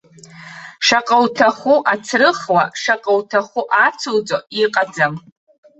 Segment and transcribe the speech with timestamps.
[0.85, 5.13] Шаҟа уҭаху ацрыхуа, шаҟа уҭаху ацуҵо иҟаӡам.